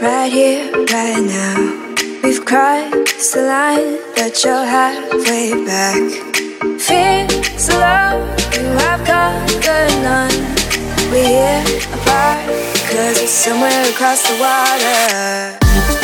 right 0.00 0.32
here, 0.32 0.70
right 0.72 1.22
now. 1.22 1.94
We've 2.22 2.44
crossed 2.44 3.34
the 3.34 3.42
line, 3.42 3.98
but 4.16 4.42
you're 4.44 4.64
halfway 4.64 5.52
back. 5.64 6.10
Fears 6.80 7.68
love, 7.68 8.22
you 8.54 8.64
have 8.82 9.04
conquered 9.06 9.94
none. 10.02 10.38
We're 11.10 11.26
here 11.26 11.64
apart, 11.94 12.46
cause 12.90 13.20
we're 13.20 13.26
somewhere 13.26 13.90
across 13.90 14.22
the 14.28 14.36
water. 14.40 16.03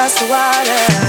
across 0.00 0.18
the 0.18 0.26
water. 0.28 0.99